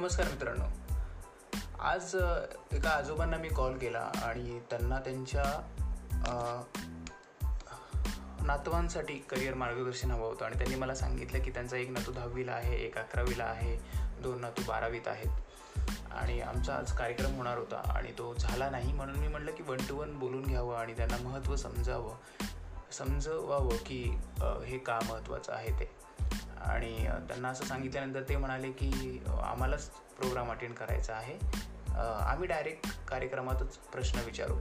नमस्कार 0.00 0.26
मित्रांनो. 0.26 0.64
आज 1.78 2.14
एका 2.72 2.90
आजोबांना 2.90 3.36
मी 3.36 3.48
कॉल 3.48 3.76
केला 3.78 4.00
आणि 4.22 4.60
त्यांना 4.70 4.98
त्यांच्या 4.98 5.42
नातवांसाठी 8.42 9.14
करिअर 9.30 9.54
मार्गदर्शन 9.54 10.10
हवं 10.10 10.28
होतं 10.28 10.44
आणि 10.44 10.58
त्यांनी 10.58 10.76
मला 10.76 10.94
सांगितलं 10.94 11.42
की 11.42 11.50
त्यांचा 11.50 11.76
एक 11.76 11.90
नातू 11.90 12.12
दहावीला 12.12 12.52
आहे 12.52 12.76
एक 12.76 12.98
अकरावीला 12.98 13.44
आहे 13.44 13.76
दोन 14.22 14.40
नातू 14.40 14.62
बारावीत 14.68 15.08
आहेत. 15.08 16.10
आणि 16.12 16.40
आमचा 16.40 16.76
आज 16.76 16.92
कार्यक्रम 16.92 17.36
होणार 17.36 17.58
होता 17.58 17.82
आणि 17.96 18.12
तो 18.18 18.34
झाला 18.34 18.70
नाही 18.70 18.92
म्हणून 18.92 19.16
मी 19.16 19.28
म्हटलं 19.28 19.50
की 19.50 19.62
वन 19.62 19.78
टू 19.88 19.96
वन 19.96 20.18
बोलून 20.18 20.42
घ्यावं 20.42 20.76
आणि 20.76 20.96
त्यांना 20.96 21.16
महत्त्व 21.28 21.56
समजावं. 21.56 22.14
समजवावं 22.92 23.76
की 23.86 24.02
हे 24.66 24.78
का 24.78 24.98
महत्त्वाचं 25.08 25.52
आहे 25.52 25.80
ते. 25.80 25.90
आणि 26.60 27.08
त्यांना 27.28 27.48
असं 27.48 27.64
सांगितल्यानंतर 27.64 28.22
ते 28.28 28.36
म्हणाले 28.36 28.70
की 28.72 29.22
आम्हालाच 29.42 29.86
प्रोग्राम 30.18 30.50
अटेंड 30.50 30.74
करायचा 30.74 31.14
आहे. 31.14 31.34
आम्ही 31.98 32.48
डायरेक्ट 32.48 33.06
कार्यक्रमातच 33.08 33.76
प्रश्न 33.92 34.20
विचारू. 34.24 34.56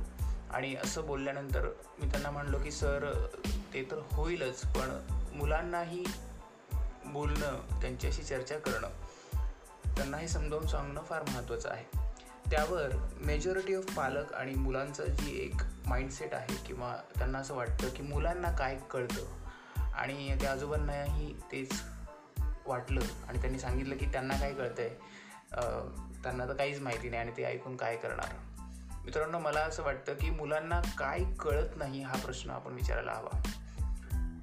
आणि 0.52 0.76
असं 0.76 1.06
बोलल्यानंतर 1.08 1.68
मी 2.00 2.10
त्यांना 2.12 2.32
म्हणलो 2.32 2.60
की 2.60 2.72
सर 2.72 3.28
ते 3.74 3.84
तर 3.92 4.02
होईलच 4.12 4.62
पण 4.66 5.00
मुलांनाही 5.34 6.04
बोलणं 7.06 7.80
त्यांच्याशी 7.82 8.24
चर्चा 8.24 8.58
करणं 8.58 8.90
त्यांना 9.96 10.18
हे 10.18 10.28
समजावून 10.28 10.68
सांगणं 10.68 11.04
फार 11.04 11.24
महत्त्वाचं 11.24 11.70
आहे. 11.70 11.84
त्यावर 12.52 12.96
मेजॉरिटी 13.22 13.76
ऑफ 13.76 13.96
पालक 13.98 14.34
आणि 14.34 14.54
मुलांचं 14.56 15.06
जी 15.06 15.38
एक 15.46 15.62
माइंडसेट 15.86 16.34
आहे 16.34 16.56
किंवा 16.68 16.96
त्यांना 17.18 17.40
असं 17.40 17.56
वाटतं 17.56 17.90
की 17.90 18.04
मुलांना 18.04 18.52
काय 18.52 18.78
कळतं 18.92 19.39
आणि 20.00 20.36
त्या 20.42 20.52
आजोबांनाही 20.52 21.34
तेच 21.52 21.72
वाटलं. 22.68 23.02
आणि 23.28 23.42
त्यांनी 23.42 23.60
सांगितलं 23.60 23.98
की 23.98 24.06
त्यांना 24.06 24.38
काय 24.38 24.54
कळतं 24.54 24.82
आहे 24.82 24.90
त्यांना 26.24 26.48
तर 26.48 26.54
काहीच 26.54 26.82
माहिती 26.82 27.10
नाही 27.10 27.22
आणि 27.22 27.32
ते 27.38 27.44
ऐकून 27.44 27.76
काय 27.76 27.96
करणार. 27.98 28.34
मित्रांनो 29.06 29.40
मला 29.40 29.60
असं 29.60 29.84
वाटतं 29.84 30.14
की 30.14 30.30
मुलांना 30.30 30.82
काय 30.98 31.24
कळत 31.40 31.78
नाही 31.78 32.02
हा 32.02 32.16
प्रश्न 32.16 32.50
आपण 32.50 32.74
विचारायला 32.74 33.12
हवा. 33.12 33.42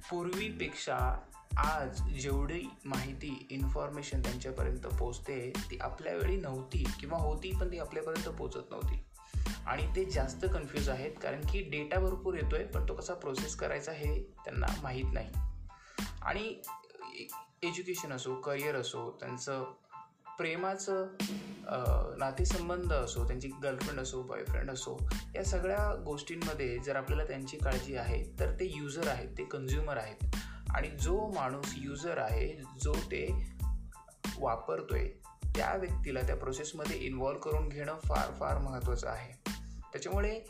पूर्वीपेक्षा 0.09 0.97
आज 1.57 2.01
जेवढी 2.01 2.63
माहिती 2.85 3.47
इन्फॉर्मेशन 3.51 4.21
त्यांच्यापर्यंत 4.21 4.87
पोचते 4.99 5.53
ती 5.71 5.77
आपल्या 5.81 6.13
वेळी 6.13 6.35
नव्हती 6.37 6.83
किंवा 6.99 7.17
होती 7.17 7.51
पण 7.51 7.71
ती 7.71 7.79
आपल्यापर्यंत 7.79 8.35
पोचत 8.35 8.71
नव्हती. 8.71 9.03
आणि 9.67 9.85
ते 9.95 10.03
जास्त 10.05 10.45
कन्फ्यूज 10.53 10.89
आहेत 10.89 11.15
कारण 11.21 11.41
की 11.51 11.61
डेटा 11.71 11.99
भरपूर 11.99 12.35
येतोय 12.35 12.63
पण 12.65 12.87
तो 12.89 12.93
कसा 12.95 13.13
प्रोसेस 13.13 13.55
करायचा 13.55 13.91
हे 13.91 14.13
त्यांना 14.45 14.67
माहीत 14.83 15.13
नाही. 15.13 15.29
आणि 16.21 16.61
एज्युकेशन 17.63 18.11
असो 18.13 18.35
करिअर 18.41 18.75
असो 18.75 19.09
त्यांचं 19.19 19.63
प्रेमाचं 20.37 21.15
नातेसंबंध 22.19 22.93
असो 22.93 23.25
त्यांची 23.27 23.47
गर्लफ्रेंड 23.63 23.99
असो 23.99 24.21
बॉयफ्रेंड 24.23 24.71
असो 24.71 24.97
या 25.35 25.43
सगळ्या 25.43 25.93
गोष्टींमध्ये 26.05 26.77
जर 26.85 26.95
आपल्याला 26.95 27.23
त्यांची 27.27 27.57
काळजी 27.57 27.95
आहे 27.95 28.23
तर 28.39 28.51
ते 28.59 28.65
युजर 28.75 29.07
आहेत 29.07 29.37
ते 29.37 29.43
कन्झ्युमर 29.43 29.97
आहेत. 29.97 30.35
आणि 30.75 30.89
जो 31.01 31.17
माणूस 31.35 31.73
युजर 31.77 32.17
आहे 32.17 32.47
जो 32.81 32.93
ते 33.11 33.27
वापरतोय 34.39 35.07
त्या 35.55 35.75
व्यक्तीला 35.75 36.21
त्या 36.21 36.35
प्रोसेसमध्ये 36.35 36.97
इन्वॉल्व 36.97 37.39
करून 37.39 37.67
घेणं 37.69 37.99
फार 37.99 38.31
फार 38.39 38.57
महत्त्वाचं 38.59 39.07
आहे. 39.09 39.46
त्याच्यामुळे 39.91 40.45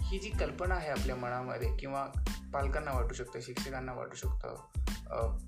ही 0.00 0.18
जी 0.18 0.30
कल्पना 0.30 0.74
आहे 0.74 0.88
आपल्या 0.88 1.16
मनामध्ये 1.16 1.76
किंवा 1.76 2.08
पालकांना 2.54 2.92
वाटू 2.92 3.14
शकतं 3.14 3.40
शिक्षकांना 3.40 3.92
वाटू 3.92 4.16
शकतं 4.16 5.38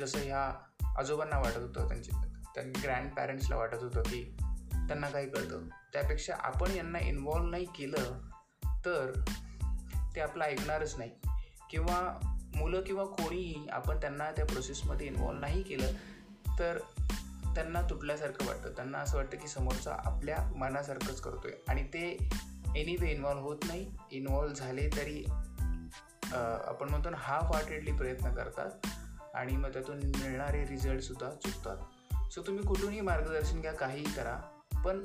जसं 0.00 0.18
ह्या 0.18 0.52
आजोबांना 0.98 1.38
वाटत 1.38 1.56
होतं 1.56 1.88
त्यांचे 1.88 2.10
त्या 2.54 2.62
ग्रँड 2.64 3.14
पॅरेंट्सला 3.14 3.56
वाटत 3.56 3.82
होतं 3.82 4.02
की 4.02 4.36
त्यांना 4.74 5.10
काही 5.10 5.30
कळतं. 5.30 5.68
त्यापेक्षा 5.92 6.34
आपण 6.38 6.70
यांना 6.70 6.98
इन्वॉल्व 6.98 7.46
नाही 7.46 7.64
केलं 7.64 8.20
तर 8.84 9.24
ते 10.14 10.20
आपलं 10.20 10.44
ऐकणारच 10.44 10.94
नाही. 10.98 11.10
किंवा 11.70 12.18
मुलं 12.56 12.80
किंवा 12.80 13.04
कोणीही 13.04 13.68
आपण 13.68 14.00
त्यांना 14.00 14.30
त्या 14.30 14.46
प्रोसेसमध्ये 14.46 15.06
इन्वॉल्व 15.06 15.40
नाही 15.40 15.62
केलं 15.62 15.92
तर 16.58 16.78
त्यांना 17.54 17.82
तुटल्यासारखं 17.82 18.46
वाटतं. 18.46 18.72
त्यांना 18.72 18.98
असं 18.98 19.16
वाटतं 19.16 19.38
की 19.38 19.48
समोरचा 19.48 19.96
आपल्या 20.04 20.52
मनासारखंच 20.56 21.20
करतो 21.20 21.48
आहे 21.48 21.62
आणि 21.68 21.84
ते 21.84 22.28
एनिवे 22.76 23.10
इन्वॉल्व 23.10 23.40
होत 23.40 23.64
नाही. 23.64 23.90
इन्वॉल्व 24.12 24.52
झाले 24.54 24.88
तरी 24.96 25.24
आपण 26.32 26.88
म्हणतो 26.90 27.10
ना 27.10 27.16
हाफ 27.20 27.54
हार्टेडली 27.54 27.92
प्रयत्न 27.92 28.34
करतात. 28.34 28.86
आणि 29.34 29.56
मग 29.56 29.72
त्यातून 29.72 29.96
मिळणारे 29.96 30.64
रिझल्टसुद्धा 30.66 31.30
चुकतात. 31.30 31.76
सो 32.32 32.42
तुम्ही 32.42 32.64
कुठूनही 32.64 33.00
मार्गदर्शन 33.00 33.60
घ्या 33.60 33.72
काहीही 33.72 34.12
करा. 34.14 34.36
पण 34.84 35.04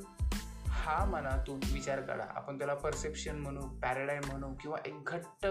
हा 0.68 1.04
मनातून 1.04 1.60
विचार 1.72 2.00
काढा. 2.00 2.24
आपण 2.28 2.58
त्याला 2.58 2.74
परसेप्शन 2.74 3.38
म्हणू 3.38 3.60
पॅराडाईम 3.82 4.22
म्हणू 4.26 4.54
किंवा 4.54 4.78
एक 4.86 5.04
घट्ट 5.06 5.46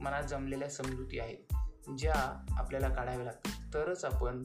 मनात 0.00 0.22
जमलेल्या 0.22 0.68
समजुती 0.70 1.18
आहेत 1.20 1.54
ज्या 1.98 2.14
आपल्याला 2.58 2.88
काढाव्या 2.88 3.24
लागतात. 3.24 3.52
तरच 3.74 4.04
आपण 4.04 4.42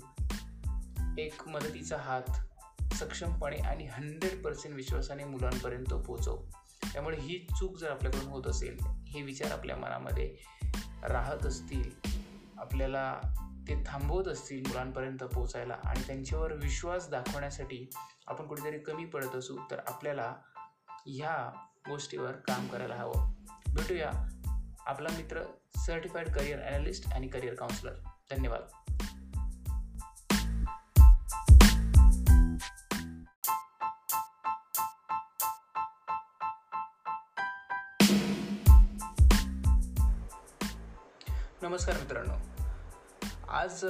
एक 1.17 1.47
मदतीचा 1.47 1.97
हात 1.97 2.93
सक्षमपणे 2.93 3.57
आणि 3.57 3.87
हंड्रेड 3.91 4.43
पर्सेंट 4.43 4.75
विश्वासाने 4.75 5.23
मुलांपर्यंत 5.23 5.93
पोचवू 5.93 6.37
त्यामुळे 6.93 7.17
ही 7.17 7.47
चूक 7.59 7.77
जर 7.77 7.91
आपल्याकडून 7.91 8.27
होत 8.27 8.47
असेल 8.47 8.77
हे 9.07 9.21
विचार 9.21 9.51
आपल्या 9.51 9.75
मनामध्ये 9.75 10.35
राहत 11.03 11.45
असतील 11.45 11.89
आपल्याला 12.57 13.19
ते 13.67 13.83
थांबवत 13.87 14.27
असतील 14.27 14.63
मुलांपर्यंत 14.67 15.23
पोचायला 15.23 15.77
आणि 15.83 16.01
त्यांच्यावर 16.07 16.53
विश्वास 16.53 17.09
दाखवण्यासाठी 17.09 17.89
आपण 18.27 18.47
कुठेतरी 18.47 18.79
कमी 18.79 19.05
पडत 19.05 19.35
असू 19.35 19.57
तर 19.71 19.79
आपल्याला 19.87 20.35
ह्या 21.07 21.51
गोष्टीवर 21.89 22.31
काम 22.31 22.67
करायला 22.67 22.95
हवं. 22.95 23.33
भेटूया 23.73 24.11
आपला 24.85 25.09
मित्र 25.09 25.43
सर्टिफाईड 25.85 26.29
करिअर 26.29 26.59
ॲनालिस्ट 26.59 27.13
आणि 27.13 27.27
करिअर 27.27 27.53
काउन्सिलर 27.55 27.93
धन्यवाद. 28.31 28.92
नमस्कार 41.73 41.95
मित्रांनो. 41.97 42.33
आज 43.49 43.85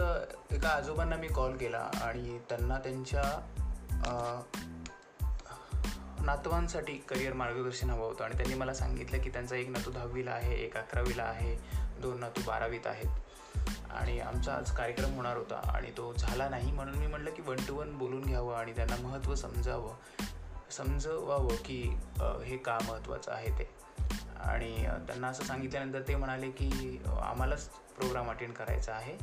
एका 0.52 0.70
आजोबांना 0.70 1.16
मी 1.16 1.28
कॉल 1.28 1.56
केला 1.58 1.90
आणि 2.02 2.38
त्यांना 2.50 2.78
त्यांच्या 2.78 3.24
नातवांसाठी 6.26 6.94
करिअर 7.10 7.34
मार्गदर्शन 7.34 7.90
हवं 7.90 8.08
होतं 8.08 8.24
आणि 8.24 8.38
त्यांनी 8.38 8.56
मला 8.56 8.74
सांगितलं 8.74 9.22
की 9.22 9.30
त्यांचा 9.30 9.56
एक 9.56 9.70
नातू 9.70 9.92
दहावीला 9.92 10.32
आहे 10.32 10.56
एक 10.56 10.78
अकरावीला 10.78 11.24
आहे 11.24 11.56
दोन 12.02 12.20
नातू 12.20 12.42
बारावीत 12.48 12.88
आहेत. 12.88 13.10
आणि 13.92 14.20
आमचा 14.20 14.56
आज 14.56 14.76
कार्यक्रम 14.76 15.16
होणार 15.16 15.38
होता 15.38 15.60
आणि 15.76 15.92
तो 15.98 16.14
झाला 16.14 16.50
नाही 16.50 16.72
म्हणून 16.72 16.96
मी 16.96 17.08
म्हटलं 17.08 17.32
की 17.32 17.42
वन 17.42 17.56
टू 17.68 17.76
वन 17.76 17.98
बोलून 17.98 18.22
घ्यावं 18.22 18.56
आणि 18.56 18.76
त्यांना 18.76 18.96
महत्त्व 19.08 19.36
समजावं. 19.36 19.94
समजवावं 20.72 21.56
की 21.66 21.98
हे 22.46 22.58
का 22.58 22.78
महत्त्वाचं 22.88 23.32
आहे 23.32 23.60
ते. 23.60 23.84
आणि 24.44 24.84
त्यांना 24.84 25.28
असं 25.28 25.44
सांगितल्यानंतर 25.44 26.02
ते 26.08 26.16
म्हणाले 26.16 26.52
की 26.52 27.02
आम्हालाच 27.22 27.66
प्रोग्राम 27.70 28.30
अटेंड 28.30 28.54
करायचा 28.54 28.94
आहे. 28.94 29.18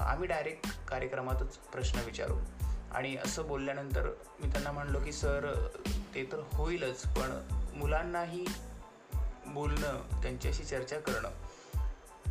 आम्ही 0.00 0.28
डायरेक्ट 0.28 0.86
कार्यक्रमातच 0.86 1.56
प्रश्न 1.56 2.00
विचारू. 2.06 2.38
आणि 2.92 3.16
असं 3.16 3.46
बोलल्यानंतर 3.46 4.06
मी 4.40 4.48
त्यांना 4.48 4.72
म्हणलो 4.72 5.00
की 5.00 5.12
सर 5.12 5.68
ते 6.14 6.24
तर 6.32 6.42
होईलच 6.52 7.02
पण 7.02 7.46
मुलांनाही 7.74 8.44
बोलणं 9.46 10.22
त्यांच्याशी 10.22 10.64
चर्चा 10.64 10.98
करणं 10.98 11.28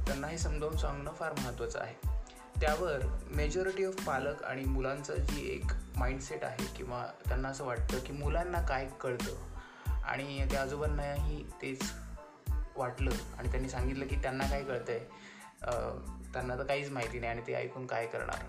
त्यांना 0.05 0.27
हे 0.27 0.37
समजावून 0.37 0.77
सांगणं 0.77 1.11
फार 1.13 1.33
महत्त्वाचं 1.37 1.79
आहे. 1.79 1.95
त्यावर 2.61 3.19
मेजॉरिटी 3.35 3.85
ऑफ 3.85 4.07
पालक 4.07 4.43
आणि 4.43 4.63
मुलांचं 4.65 5.15
जी 5.15 5.55
एक 5.55 5.71
माइंडसेट 5.97 6.43
आहे 6.43 6.65
किंवा 6.77 7.07
त्यांना 7.27 7.49
असं 7.49 7.65
वाटतं 7.65 7.99
की 7.99 8.13
मुलांना 8.13 8.61
काय 8.61 8.87
कळतं 9.01 9.31
आणि 10.03 10.47
त्या 10.51 10.61
आजोबांनाही 10.61 11.43
तेच 11.61 11.91
वाटलं 12.77 13.11
आणि 13.37 13.51
त्यांनी 13.51 13.69
सांगितलं 13.69 14.07
की 14.07 14.15
त्यांना 14.15 14.47
काय 14.47 14.63
कळतंय 14.63 14.95
आहे 14.95 15.05
त्यांना 16.33 16.57
तर 16.57 16.63
काहीच 16.63 16.91
माहिती 16.91 17.19
नाही 17.19 17.31
आणि 17.31 17.41
ते 17.47 17.53
ऐकून 17.53 17.87
काय 17.87 18.07
करणार. 18.07 18.43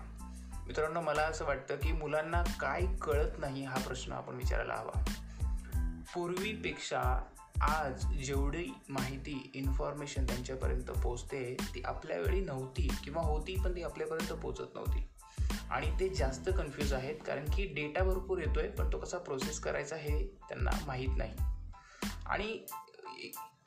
मित्रांनो 0.67 1.01
मला 1.01 1.21
असं 1.21 1.45
वाटतं 1.45 1.75
की 1.75 1.91
मुलांना 1.91 2.43
काय 2.59 2.81
कळत 3.01 3.39
नाही 3.39 3.63
हा 3.63 3.79
प्रश्न 3.79 4.11
आपण 4.11 4.35
विचारायला 4.35 4.73
हवा. 4.73 5.03
पूर्वीपेक्षा 6.15 7.21
आज 7.61 8.05
जेवढी 8.05 8.67
माहिती 8.89 9.51
इन्फॉर्मेशन 9.55 10.25
त्यांच्यापर्यंत 10.25 10.83
पोचते 10.83 11.57
ती 11.75 11.81
आपल्या 11.85 12.17
वेळी 12.17 12.41
नव्हती 12.41 12.89
किंवा 13.03 13.21
होती 13.21 13.55
पण 13.55 13.75
ती 13.75 13.83
आपल्यापर्यंत 13.83 14.39
पोचत 14.39 14.75
नव्हती. 14.75 15.07
आणि 15.71 15.99
ते 15.99 16.09
जास्त 16.09 16.49
कन्फ्यूज 16.57 16.93
आहेत 16.93 17.15
कारण 17.27 17.45
की 17.45 17.65
डेटा 17.73 18.03
भरपूर 18.03 18.37
येतोय 18.37 18.67
पण 18.67 18.93
तो 18.93 18.97
कसा 18.97 19.17
प्रोसेस 19.17 19.59
करायचा 19.59 19.95
हे 19.95 20.27
त्यांना 20.27 20.71
माहीत 20.87 21.09
नाही. 21.17 21.33
आणि 22.25 22.65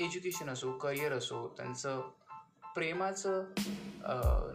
एज्युकेशन 0.00 0.48
असो 0.48 0.70
करिअर 0.78 1.12
असो 1.12 1.46
त्यांचं 1.56 2.00
प्रेमाचं 2.74 3.44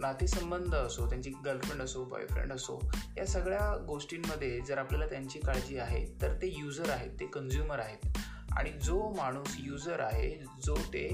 नातेसंबंध 0.02 0.76
असो 0.76 1.08
त्यांची 1.10 1.30
गर्लफ्रेंड 1.46 1.82
असो 1.82 2.04
बॉयफ्रेंड 2.10 2.54
असो 2.54 2.80
या 3.18 3.26
सगळ्या 3.28 3.76
गोष्टींमध्ये 3.88 4.60
जर 4.68 4.78
आपल्याला 4.78 5.06
त्यांची 5.06 5.40
काळजी 5.40 5.78
आहे 5.78 6.06
तर 6.22 6.36
ते 6.42 6.48
युजर 6.50 6.90
आहेत 6.90 7.20
ते 7.20 7.26
कन्झ्युमर 7.26 7.80
आहेत. 7.80 8.18
आणि 8.58 8.72
जो 8.84 9.10
माणूस 9.18 9.56
युजर 9.60 10.00
आहे 10.00 10.30
जो 10.66 10.76
ते 10.94 11.08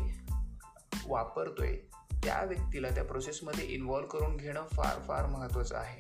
वापरतोय 1.08 1.75
त्या 2.24 2.42
व्यक्तीला 2.44 2.90
त्या 2.96 3.04
प्रोसेसमध्ये 3.04 3.66
इन्वॉल्व 3.66 4.08
करून 4.08 4.36
घेणं 4.38 4.68
फार 4.74 5.00
फार 5.08 5.25
महत्त्वाचं 5.25 5.75
आहे. 5.78 6.00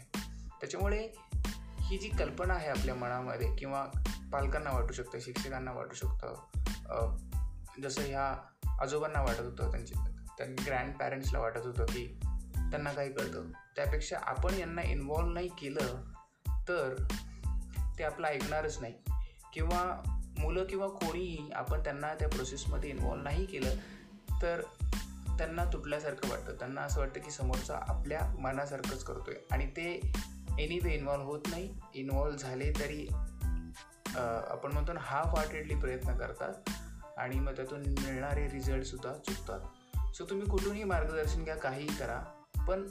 त्याच्यामुळे 0.59 1.01
ही 1.89 1.97
जी 1.97 2.09
कल्पना 2.09 2.53
आहे 2.53 2.69
आपल्या 2.69 2.95
मनामध्ये 2.95 3.55
किंवा 3.55 3.83
पालकांना 4.31 4.71
वाटू 4.71 4.93
शकतं 4.93 5.19
शिक्षकांना 5.19 5.71
वाटू 5.71 5.95
शकतं 5.95 7.17
जसं 7.81 8.01
ह्या 8.01 8.33
आजोबांना 8.81 9.21
वाटत 9.21 9.39
होतं 9.39 9.71
त्यांचे 9.71 9.95
त्यांनी 10.37 10.63
ग्रँड 10.65 10.95
पॅरेंट्सला 10.97 11.39
वाटत 11.39 11.65
होतं 11.65 11.85
की 11.85 12.05
त्यांना 12.61 12.91
काही 12.93 13.11
कळतं. 13.13 13.49
त्यापेक्षा 13.75 14.17
आपण 14.21 14.53
यांना 14.53 14.81
इन्वॉल्व 14.81 15.29
नाही 15.29 15.47
केलं 15.59 16.01
तर 16.67 16.95
ते 17.99 18.03
आपलं 18.03 18.27
ऐकणारच 18.27 18.77
नाही. 18.81 18.93
किंवा 19.53 19.83
मुलं 20.39 20.63
किंवा 20.63 20.87
कोणीही 20.87 21.49
आपण 21.51 21.83
त्यांना 21.83 22.13
त्या 22.13 22.27
प्रोसेसमध्ये 22.29 22.89
इन्वॉल्व 22.89 23.23
नाही 23.23 23.45
केलं 23.45 23.75
तर 24.41 24.61
त्यांना 25.37 25.65
तुटल्यासारखं 25.65 26.29
वाटतं. 26.29 26.53
त्यांना 26.53 26.81
असं 26.81 26.99
वाटतं 26.99 27.21
की 27.21 27.31
समोरचा 27.31 27.77
आपल्या 27.87 28.21
मनासारखंच 28.39 29.03
करतो 29.03 29.31
आहे 29.31 29.45
आणि 29.51 29.65
ते 29.67 29.91
एनी 30.59 30.79
वे 30.83 30.93
इन्वॉल्व 30.93 31.23
होत 31.23 31.41
नाही. 31.47 31.73
इन्वॉल्व 31.95 32.35
झाले 32.35 32.71
तरी 32.79 33.07
आपण 34.17 34.71
म्हणतो 34.71 34.93
ना 34.93 34.99
हाफ 35.03 35.35
हार्टेडली 35.37 35.75
प्रयत्न 35.75 36.15
करतात. 36.17 36.53
आणि 37.19 37.39
मग 37.39 37.55
त्यातून 37.55 37.79
मिळणारे 37.79 38.47
रिझल्टसुद्धा 38.47 39.13
चुकतात. 39.13 39.59
सो 40.15 40.25
तुम्ही 40.25 40.47
कुठूनही 40.47 40.83
मार्गदर्शन 40.83 41.43
घ्या 41.43 41.55
काहीही 41.55 41.87
करा 41.87 42.19
पण 42.67 42.87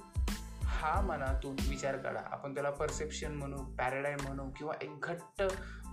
हा 0.62 1.00
मनातून 1.00 1.56
विचार 1.68 1.96
काढा. 1.96 2.20
आपण 2.24 2.54
त्याला 2.54 2.70
परसेप्शन 2.70 3.34
म्हणू 3.34 3.56
पॅराडाईम 3.56 4.18
म्हणू 4.22 4.50
किंवा 4.50 4.74
एक 4.82 5.00
घट्ट 5.00 5.42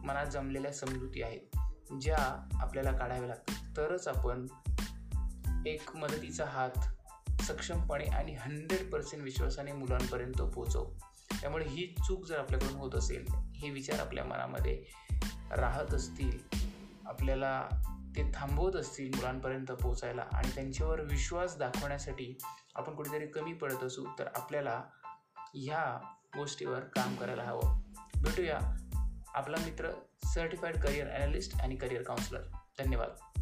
मनात 0.03 0.25
जमलेल्या 0.25 0.73
समजुती 0.73 1.21
आहेत 1.21 1.57
ज्या 2.01 2.47
आपल्याला 2.53 2.91
काढाव्या 2.91 3.27
लागतात. 3.27 3.55
तरच 3.77 4.07
आपण 4.07 4.47
एक 5.67 5.95
मदतीचा 5.95 6.45
हात 6.45 6.79
सक्षमपणे 7.41 8.05
आणि 8.05 8.35
हंड्रेड 8.35 8.91
पर्सेंट 8.91 9.23
विश्वासाने 9.23 9.71
मुलांपर्यंत 9.71 10.41
पोचवू 10.41 10.85
त्यामुळे 11.41 11.65
ही 11.67 11.95
चूक 12.07 12.25
जर 12.25 12.39
आपल्याकडून 12.39 12.75
होत 12.75 12.95
असेल 12.95 13.25
हे 13.55 13.69
विचार 13.69 13.99
आपल्या 13.99 14.23
मनामध्ये 14.23 14.83
राहत 15.51 15.93
असतील 15.93 16.39
आपल्याला 17.05 17.67
ते 18.15 18.31
थांबवत 18.35 18.75
असतील 18.75 19.11
मुलांपर्यंत 19.15 19.71
पोचायला 19.71 20.21
आणि 20.33 20.47
त्यांच्यावर 20.55 21.01
विश्वास 21.01 21.57
दाखवण्यासाठी 21.57 22.37
आपण 22.75 22.95
कुठेतरी 22.95 23.27
कमी 23.27 23.53
पडत 23.53 23.83
असू 23.83 24.05
तर 24.19 24.27
आपल्याला 24.35 24.83
ह्या 25.53 26.15
गोष्टीवर 26.37 26.79
काम 26.79 27.15
करायला 27.15 27.43
हवं. 27.43 27.81
भेटूया 28.21 28.59
आपला 29.35 29.57
मित्र 29.57 29.89
सर्टिफाईड 30.33 30.77
करिअर 30.77 31.07
ॲनालिस्ट 31.07 31.61
आणि 31.61 31.75
करिअर 31.75 32.01
काउन्सिलर 32.01 32.41
धन्यवाद. 32.79 33.39